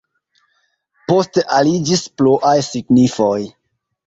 Poste 1.11 1.43
aliĝis 1.59 2.03
pluaj 2.21 2.55
signifoj. 2.71 3.39